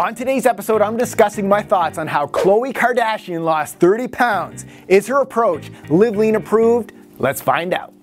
On 0.00 0.14
today's 0.14 0.46
episode, 0.46 0.80
I'm 0.80 0.96
discussing 0.96 1.46
my 1.46 1.60
thoughts 1.60 1.98
on 1.98 2.06
how 2.06 2.26
Khloe 2.28 2.72
Kardashian 2.72 3.44
lost 3.44 3.76
30 3.80 4.08
pounds. 4.08 4.64
Is 4.88 5.06
her 5.08 5.20
approach 5.20 5.70
Live 5.90 6.16
Lean 6.16 6.36
approved? 6.36 6.94
Let's 7.18 7.42
find 7.42 7.74
out. 7.74 7.99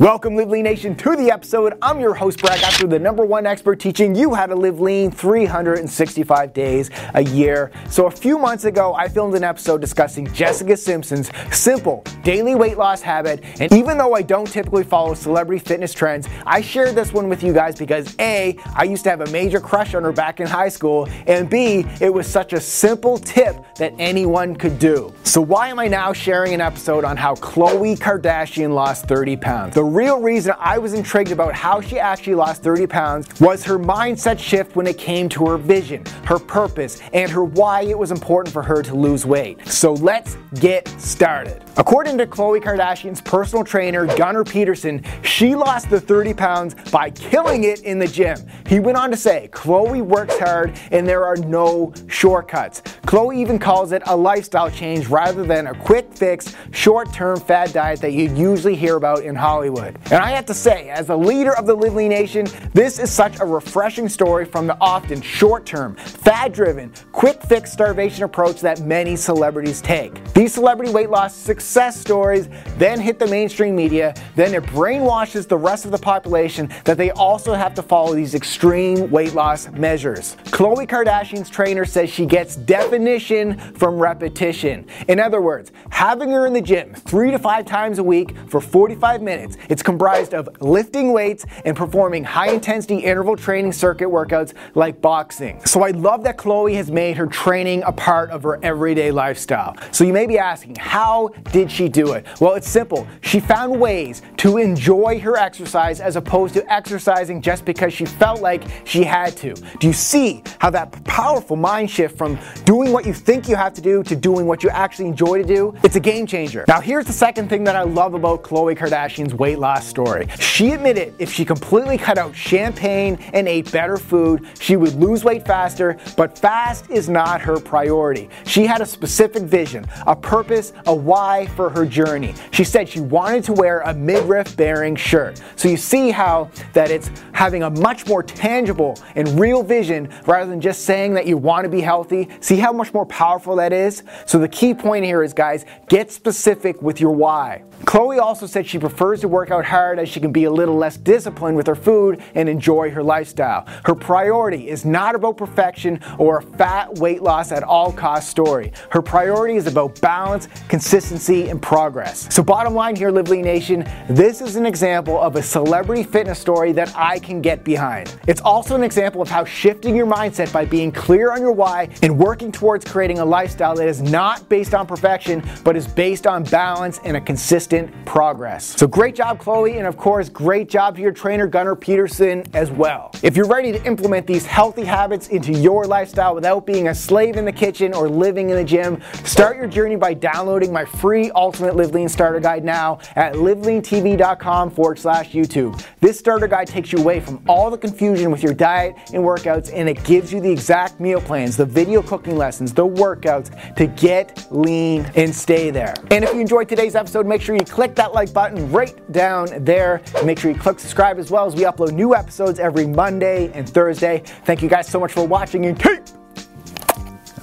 Welcome, 0.00 0.34
Live 0.34 0.48
Lean 0.48 0.62
Nation, 0.62 0.96
to 0.96 1.14
the 1.14 1.30
episode. 1.30 1.76
I'm 1.82 2.00
your 2.00 2.14
host, 2.14 2.40
Brad 2.40 2.58
Gouthro, 2.58 2.88
the 2.88 2.98
number 2.98 3.22
one 3.22 3.44
expert 3.44 3.80
teaching 3.80 4.14
you 4.14 4.32
how 4.32 4.46
to 4.46 4.54
live 4.54 4.80
lean 4.80 5.10
365 5.10 6.54
days 6.54 6.88
a 7.12 7.22
year. 7.22 7.70
So, 7.90 8.06
a 8.06 8.10
few 8.10 8.38
months 8.38 8.64
ago, 8.64 8.94
I 8.94 9.08
filmed 9.08 9.34
an 9.34 9.44
episode 9.44 9.82
discussing 9.82 10.26
Jessica 10.32 10.78
Simpson's 10.78 11.30
simple 11.52 12.02
daily 12.22 12.54
weight 12.54 12.78
loss 12.78 13.02
habit. 13.02 13.44
And 13.60 13.70
even 13.74 13.98
though 13.98 14.14
I 14.14 14.22
don't 14.22 14.46
typically 14.46 14.84
follow 14.84 15.12
celebrity 15.12 15.62
fitness 15.62 15.92
trends, 15.92 16.26
I 16.46 16.62
shared 16.62 16.94
this 16.94 17.12
one 17.12 17.28
with 17.28 17.42
you 17.42 17.52
guys 17.52 17.76
because 17.76 18.16
A, 18.20 18.56
I 18.74 18.84
used 18.84 19.04
to 19.04 19.10
have 19.10 19.20
a 19.20 19.30
major 19.30 19.60
crush 19.60 19.94
on 19.94 20.02
her 20.04 20.12
back 20.12 20.40
in 20.40 20.46
high 20.46 20.70
school, 20.70 21.10
and 21.26 21.50
B, 21.50 21.84
it 22.00 22.08
was 22.08 22.26
such 22.26 22.54
a 22.54 22.60
simple 22.60 23.18
tip 23.18 23.62
that 23.76 23.92
anyone 23.98 24.56
could 24.56 24.78
do. 24.78 25.12
So, 25.24 25.42
why 25.42 25.68
am 25.68 25.78
I 25.78 25.88
now 25.88 26.14
sharing 26.14 26.54
an 26.54 26.62
episode 26.62 27.04
on 27.04 27.18
how 27.18 27.34
Khloe 27.34 27.98
Kardashian 27.98 28.72
lost 28.72 29.04
30 29.04 29.36
pounds? 29.36 29.74
The 29.74 29.89
real 29.90 30.20
reason 30.20 30.54
I 30.58 30.78
was 30.78 30.94
intrigued 30.94 31.32
about 31.32 31.54
how 31.54 31.80
she 31.80 31.98
actually 31.98 32.36
lost 32.36 32.62
30 32.62 32.86
pounds 32.86 33.40
was 33.40 33.64
her 33.64 33.78
mindset 33.78 34.38
shift 34.38 34.76
when 34.76 34.86
it 34.86 34.96
came 34.96 35.28
to 35.30 35.46
her 35.46 35.56
vision, 35.58 36.04
her 36.24 36.38
purpose, 36.38 37.00
and 37.12 37.30
her 37.30 37.44
why 37.44 37.82
it 37.82 37.98
was 37.98 38.12
important 38.12 38.52
for 38.52 38.62
her 38.62 38.82
to 38.82 38.94
lose 38.94 39.26
weight. 39.26 39.66
So 39.66 39.94
let's 39.94 40.36
get 40.60 40.88
started. 41.00 41.62
According 41.76 42.18
to 42.18 42.26
Khloe 42.26 42.62
Kardashian's 42.62 43.20
personal 43.20 43.64
trainer, 43.64 44.06
Gunnar 44.16 44.44
Peterson, 44.44 45.02
she 45.22 45.54
lost 45.54 45.90
the 45.90 46.00
30 46.00 46.34
pounds 46.34 46.74
by 46.90 47.10
killing 47.10 47.64
it 47.64 47.80
in 47.82 47.98
the 47.98 48.06
gym. 48.06 48.38
He 48.66 48.80
went 48.80 48.96
on 48.96 49.10
to 49.10 49.16
say, 49.16 49.48
Khloe 49.52 50.02
works 50.02 50.38
hard 50.38 50.78
and 50.92 51.06
there 51.06 51.24
are 51.24 51.36
no 51.36 51.92
shortcuts. 52.06 52.82
Khloe 53.06 53.34
even 53.36 53.58
calls 53.58 53.92
it 53.92 54.02
a 54.06 54.16
lifestyle 54.16 54.70
change 54.70 55.08
rather 55.08 55.42
than 55.44 55.68
a 55.68 55.74
quick 55.74 56.12
fix, 56.12 56.54
short 56.70 57.12
term 57.12 57.40
fad 57.40 57.72
diet 57.72 58.00
that 58.00 58.12
you'd 58.12 58.36
usually 58.36 58.76
hear 58.76 58.96
about 58.96 59.24
in 59.24 59.34
Hollywood. 59.34 59.79
And 59.86 60.14
I 60.14 60.30
have 60.30 60.46
to 60.46 60.54
say, 60.54 60.90
as 60.90 61.06
the 61.06 61.16
leader 61.16 61.56
of 61.56 61.66
the 61.66 61.74
Live 61.74 61.94
Lean 61.94 62.10
Nation, 62.10 62.46
this 62.74 62.98
is 62.98 63.10
such 63.10 63.40
a 63.40 63.44
refreshing 63.44 64.08
story 64.08 64.44
from 64.44 64.66
the 64.66 64.76
often 64.80 65.20
short 65.22 65.66
term, 65.66 65.96
fad 65.96 66.52
driven, 66.52 66.92
quick 67.12 67.42
fix 67.42 67.72
starvation 67.72 68.24
approach 68.24 68.60
that 68.60 68.80
many 68.80 69.16
celebrities 69.16 69.80
take. 69.80 70.22
These 70.34 70.54
celebrity 70.54 70.92
weight 70.92 71.10
loss 71.10 71.34
success 71.34 72.00
stories 72.00 72.48
then 72.76 73.00
hit 73.00 73.18
the 73.18 73.26
mainstream 73.26 73.74
media, 73.76 74.14
then 74.36 74.54
it 74.54 74.62
brainwashes 74.64 75.48
the 75.48 75.56
rest 75.56 75.84
of 75.84 75.90
the 75.90 75.98
population 75.98 76.68
that 76.84 76.96
they 76.96 77.10
also 77.12 77.54
have 77.54 77.74
to 77.74 77.82
follow 77.82 78.14
these 78.14 78.34
extreme 78.34 79.10
weight 79.10 79.34
loss 79.34 79.68
measures. 79.70 80.36
Khloe 80.46 80.86
Kardashian's 80.86 81.50
trainer 81.50 81.84
says 81.84 82.10
she 82.10 82.26
gets 82.26 82.56
definition 82.56 83.58
from 83.74 83.98
repetition. 83.98 84.86
In 85.08 85.20
other 85.20 85.40
words, 85.40 85.72
having 85.90 86.30
her 86.30 86.46
in 86.46 86.52
the 86.52 86.60
gym 86.60 86.94
three 86.94 87.30
to 87.30 87.38
five 87.38 87.64
times 87.64 87.98
a 87.98 88.04
week 88.04 88.36
for 88.48 88.60
45 88.60 89.22
minutes 89.22 89.56
it's 89.70 89.82
comprised 89.82 90.34
of 90.34 90.48
lifting 90.60 91.12
weights 91.12 91.46
and 91.64 91.76
performing 91.76 92.24
high 92.24 92.50
intensity 92.50 92.96
interval 92.96 93.36
training 93.36 93.72
circuit 93.72 94.08
workouts 94.08 94.52
like 94.74 95.00
boxing. 95.00 95.64
So 95.64 95.84
I 95.84 95.92
love 95.92 96.24
that 96.24 96.36
Khloe 96.36 96.74
has 96.74 96.90
made 96.90 97.16
her 97.16 97.28
training 97.28 97.84
a 97.84 97.92
part 97.92 98.30
of 98.30 98.42
her 98.42 98.58
everyday 98.64 99.12
lifestyle. 99.12 99.76
So 99.92 100.02
you 100.02 100.12
may 100.12 100.26
be 100.26 100.38
asking, 100.38 100.74
how 100.74 101.28
did 101.52 101.70
she 101.70 101.88
do 101.88 102.12
it? 102.12 102.26
Well, 102.40 102.54
it's 102.54 102.68
simple. 102.68 103.06
She 103.20 103.38
found 103.38 103.80
ways 103.80 104.22
to 104.38 104.58
enjoy 104.58 105.20
her 105.20 105.36
exercise 105.36 106.00
as 106.00 106.16
opposed 106.16 106.54
to 106.54 106.72
exercising 106.72 107.40
just 107.40 107.64
because 107.64 107.92
she 107.92 108.04
felt 108.04 108.40
like 108.40 108.64
she 108.84 109.04
had 109.04 109.36
to. 109.36 109.54
Do 109.78 109.86
you 109.86 109.92
see 109.92 110.42
how 110.58 110.70
that 110.70 111.04
powerful 111.04 111.56
mind 111.56 111.90
shift 111.90 112.18
from 112.18 112.38
doing 112.64 112.90
what 112.90 113.06
you 113.06 113.14
think 113.14 113.48
you 113.48 113.54
have 113.54 113.74
to 113.74 113.80
do 113.80 114.02
to 114.02 114.16
doing 114.16 114.46
what 114.46 114.64
you 114.64 114.70
actually 114.70 115.06
enjoy 115.06 115.38
to 115.38 115.44
do? 115.44 115.74
It's 115.84 115.94
a 115.94 116.00
game 116.00 116.26
changer. 116.26 116.64
Now, 116.66 116.80
here's 116.80 117.06
the 117.06 117.12
second 117.12 117.48
thing 117.48 117.62
that 117.64 117.76
I 117.76 117.82
love 117.82 118.14
about 118.14 118.42
Khloe 118.42 118.76
Kardashian's 118.76 119.34
weight 119.34 119.49
loss 119.58 119.86
story. 119.86 120.28
She 120.38 120.70
admitted 120.70 121.14
if 121.18 121.32
she 121.32 121.44
completely 121.44 121.98
cut 121.98 122.18
out 122.18 122.34
champagne 122.34 123.18
and 123.32 123.48
ate 123.48 123.70
better 123.72 123.96
food, 123.96 124.46
she 124.60 124.76
would 124.76 124.94
lose 124.94 125.24
weight 125.24 125.46
faster, 125.46 125.98
but 126.16 126.38
fast 126.38 126.90
is 126.90 127.08
not 127.08 127.40
her 127.40 127.58
priority. 127.58 128.28
She 128.46 128.64
had 128.66 128.80
a 128.80 128.86
specific 128.86 129.42
vision, 129.44 129.86
a 130.06 130.14
purpose, 130.14 130.72
a 130.86 130.94
why 130.94 131.46
for 131.56 131.70
her 131.70 131.86
journey. 131.86 132.34
She 132.50 132.64
said 132.64 132.88
she 132.88 133.00
wanted 133.00 133.44
to 133.44 133.52
wear 133.52 133.80
a 133.80 133.94
midriff 133.94 134.56
bearing 134.56 134.96
shirt. 134.96 135.40
So 135.56 135.68
you 135.68 135.76
see 135.76 136.10
how 136.10 136.50
that 136.72 136.90
it's 136.90 137.10
having 137.32 137.62
a 137.62 137.70
much 137.70 138.06
more 138.06 138.22
tangible 138.22 138.98
and 139.14 139.40
real 139.40 139.62
vision 139.62 140.10
rather 140.26 140.50
than 140.50 140.60
just 140.60 140.84
saying 140.84 141.14
that 141.14 141.26
you 141.26 141.38
want 141.38 141.64
to 141.64 141.70
be 141.70 141.80
healthy. 141.80 142.28
See 142.40 142.56
how 142.56 142.72
much 142.72 142.92
more 142.92 143.06
powerful 143.06 143.56
that 143.56 143.72
is? 143.72 144.02
So 144.26 144.38
the 144.38 144.48
key 144.48 144.74
point 144.74 145.04
here 145.04 145.22
is 145.22 145.32
guys, 145.32 145.64
get 145.88 146.12
specific 146.12 146.82
with 146.82 147.00
your 147.00 147.12
why. 147.12 147.62
Khloe 147.84 148.20
also 148.20 148.46
said 148.46 148.66
she 148.66 148.78
prefers 148.78 149.22
to 149.22 149.28
work 149.28 149.39
out 149.48 149.64
hard 149.64 149.98
as 149.98 150.08
she 150.08 150.20
can 150.20 150.32
be 150.32 150.44
a 150.44 150.50
little 150.50 150.76
less 150.76 150.96
disciplined 150.96 151.56
with 151.56 151.66
her 151.66 151.74
food 151.74 152.22
and 152.34 152.48
enjoy 152.48 152.90
her 152.90 153.02
lifestyle. 153.02 153.66
Her 153.84 153.94
priority 153.94 154.68
is 154.68 154.84
not 154.84 155.14
about 155.14 155.36
perfection 155.36 156.00
or 156.18 156.38
a 156.38 156.42
fat 156.42 156.94
weight 156.96 157.22
loss 157.22 157.52
at 157.52 157.62
all 157.62 157.92
cost 157.92 158.28
story. 158.28 158.72
Her 158.90 159.00
priority 159.00 159.54
is 159.54 159.66
about 159.66 160.00
balance, 160.00 160.48
consistency, 160.68 161.48
and 161.48 161.62
progress. 161.62 162.32
So, 162.34 162.42
bottom 162.42 162.74
line 162.74 162.96
here, 162.96 163.10
Live 163.10 163.28
Lean 163.28 163.44
Nation, 163.44 163.88
this 164.08 164.40
is 164.40 164.56
an 164.56 164.66
example 164.66 165.20
of 165.20 165.36
a 165.36 165.42
celebrity 165.42 166.02
fitness 166.02 166.38
story 166.38 166.72
that 166.72 166.92
I 166.96 167.20
can 167.20 167.40
get 167.40 167.64
behind. 167.64 168.14
It's 168.26 168.40
also 168.40 168.74
an 168.74 168.82
example 168.82 169.22
of 169.22 169.28
how 169.28 169.44
shifting 169.44 169.94
your 169.94 170.06
mindset 170.06 170.52
by 170.52 170.64
being 170.64 170.90
clear 170.90 171.32
on 171.32 171.40
your 171.40 171.52
why 171.52 171.88
and 172.02 172.18
working 172.18 172.50
towards 172.50 172.84
creating 172.84 173.20
a 173.20 173.24
lifestyle 173.24 173.76
that 173.76 173.86
is 173.86 174.02
not 174.02 174.48
based 174.48 174.74
on 174.74 174.86
perfection, 174.86 175.42
but 175.62 175.76
is 175.76 175.86
based 175.86 176.26
on 176.26 176.42
balance 176.44 176.98
and 177.04 177.16
a 177.16 177.20
consistent 177.20 177.92
progress. 178.04 178.64
So 178.64 178.88
great 178.88 179.14
job, 179.14 179.29
Khloe, 179.38 179.76
and 179.76 179.86
of 179.86 179.96
course, 179.96 180.28
great 180.28 180.68
job 180.68 180.96
to 180.96 181.02
your 181.02 181.12
trainer, 181.12 181.46
Gunnar 181.46 181.76
Peterson, 181.76 182.44
as 182.54 182.70
well. 182.70 183.10
If 183.22 183.36
you're 183.36 183.46
ready 183.46 183.72
to 183.72 183.84
implement 183.84 184.26
these 184.26 184.46
healthy 184.46 184.84
habits 184.84 185.28
into 185.28 185.52
your 185.52 185.86
lifestyle 185.86 186.34
without 186.34 186.66
being 186.66 186.88
a 186.88 186.94
slave 186.94 187.36
in 187.36 187.44
the 187.44 187.52
kitchen 187.52 187.94
or 187.94 188.08
living 188.08 188.50
in 188.50 188.56
the 188.56 188.64
gym, 188.64 189.00
start 189.24 189.56
your 189.56 189.66
journey 189.66 189.96
by 189.96 190.14
downloading 190.14 190.72
my 190.72 190.84
free 190.84 191.30
Ultimate 191.32 191.76
Live 191.76 191.92
Lean 191.92 192.08
Starter 192.08 192.40
Guide 192.40 192.64
now 192.64 192.98
at 193.16 193.34
liveleantv.com 193.34 194.70
forward 194.70 194.98
slash 194.98 195.32
YouTube. 195.32 195.82
This 196.00 196.18
starter 196.18 196.48
guide 196.48 196.66
takes 196.66 196.92
you 196.92 196.98
away 196.98 197.20
from 197.20 197.42
all 197.48 197.70
the 197.70 197.78
confusion 197.78 198.30
with 198.30 198.42
your 198.42 198.54
diet 198.54 198.96
and 199.12 199.22
workouts, 199.22 199.70
and 199.72 199.88
it 199.88 200.02
gives 200.04 200.32
you 200.32 200.40
the 200.40 200.50
exact 200.50 201.00
meal 201.00 201.20
plans, 201.20 201.56
the 201.56 201.64
video 201.66 202.02
cooking 202.02 202.36
lessons, 202.36 202.72
the 202.72 202.86
workouts 202.86 203.74
to 203.76 203.86
get 203.86 204.46
lean 204.50 205.10
and 205.14 205.34
stay 205.34 205.70
there. 205.70 205.94
And 206.10 206.24
if 206.24 206.32
you 206.34 206.40
enjoyed 206.40 206.68
today's 206.68 206.94
episode, 206.94 207.26
make 207.26 207.42
sure 207.42 207.54
you 207.54 207.64
click 207.64 207.94
that 207.96 208.12
like 208.12 208.32
button 208.32 208.70
right 208.72 208.94
down 209.20 209.48
there. 209.66 210.00
Make 210.24 210.38
sure 210.38 210.50
you 210.50 210.56
click 210.56 210.80
subscribe 210.80 211.18
as 211.18 211.30
well 211.30 211.44
as 211.44 211.54
we 211.54 211.64
upload 211.64 211.92
new 211.92 212.14
episodes 212.14 212.58
every 212.58 212.86
Monday 212.86 213.52
and 213.52 213.68
Thursday. 213.68 214.22
Thank 214.46 214.62
you 214.62 214.68
guys 214.70 214.88
so 214.88 214.98
much 214.98 215.12
for 215.12 215.26
watching 215.26 215.66
and 215.66 215.78
keep 215.78 216.00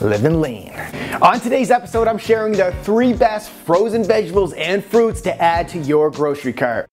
living 0.01 0.41
lean. 0.41 0.73
On 1.21 1.39
today's 1.39 1.69
episode, 1.69 2.07
I'm 2.07 2.17
sharing 2.17 2.53
the 2.53 2.71
three 2.81 3.13
best 3.13 3.51
frozen 3.51 4.03
vegetables 4.03 4.53
and 4.53 4.83
fruits 4.83 5.21
to 5.21 5.39
add 5.39 5.67
to 5.69 5.77
your 5.77 6.09
grocery 6.09 6.53
cart. 6.53 6.85